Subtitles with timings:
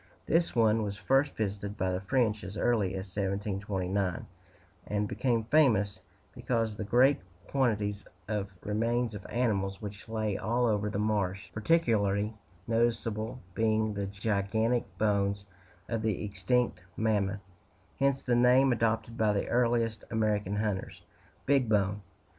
[0.25, 4.25] This one was first visited by the French as early as 1729,
[4.87, 6.01] and became famous
[6.33, 11.51] because of the great quantities of remains of animals which lay all over the marsh,
[11.53, 12.33] particularly
[12.67, 15.45] noticeable being the gigantic bones
[15.87, 17.41] of the extinct mammoth
[17.99, 21.03] hence the name adopted by the earliest American hunters,
[21.45, 22.01] "Big Bone."